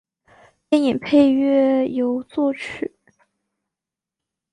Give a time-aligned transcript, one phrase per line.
[0.67, 2.95] 电影配乐由作曲。